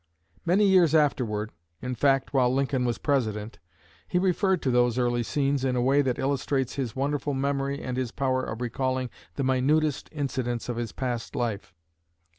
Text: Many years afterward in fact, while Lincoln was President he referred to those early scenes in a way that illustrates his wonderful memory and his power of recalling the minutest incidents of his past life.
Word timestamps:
Many 0.47 0.65
years 0.65 0.95
afterward 0.95 1.51
in 1.79 1.93
fact, 1.93 2.33
while 2.33 2.51
Lincoln 2.51 2.85
was 2.85 2.97
President 2.97 3.59
he 4.07 4.17
referred 4.17 4.59
to 4.63 4.71
those 4.71 4.97
early 4.97 5.21
scenes 5.21 5.63
in 5.63 5.75
a 5.75 5.81
way 5.83 6.01
that 6.01 6.17
illustrates 6.17 6.73
his 6.73 6.95
wonderful 6.95 7.35
memory 7.35 7.79
and 7.83 7.97
his 7.97 8.09
power 8.09 8.41
of 8.43 8.61
recalling 8.61 9.11
the 9.35 9.43
minutest 9.43 10.09
incidents 10.11 10.69
of 10.69 10.77
his 10.77 10.91
past 10.91 11.35
life. 11.35 11.75